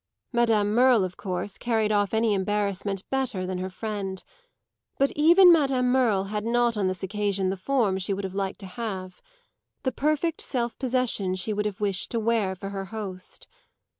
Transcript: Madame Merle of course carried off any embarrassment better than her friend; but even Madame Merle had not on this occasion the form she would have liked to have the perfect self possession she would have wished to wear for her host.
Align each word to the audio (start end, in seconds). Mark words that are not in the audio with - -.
Madame 0.33 0.73
Merle 0.73 1.03
of 1.03 1.15
course 1.15 1.59
carried 1.59 1.91
off 1.91 2.11
any 2.11 2.33
embarrassment 2.33 3.07
better 3.11 3.45
than 3.45 3.59
her 3.59 3.69
friend; 3.69 4.23
but 4.97 5.11
even 5.15 5.51
Madame 5.53 5.91
Merle 5.91 6.23
had 6.23 6.43
not 6.43 6.75
on 6.75 6.87
this 6.87 7.03
occasion 7.03 7.51
the 7.51 7.55
form 7.55 7.99
she 7.99 8.11
would 8.11 8.23
have 8.23 8.33
liked 8.33 8.57
to 8.61 8.65
have 8.65 9.21
the 9.83 9.91
perfect 9.91 10.41
self 10.41 10.75
possession 10.79 11.35
she 11.35 11.53
would 11.53 11.67
have 11.67 11.81
wished 11.81 12.09
to 12.09 12.19
wear 12.19 12.55
for 12.55 12.69
her 12.69 12.85
host. 12.85 13.45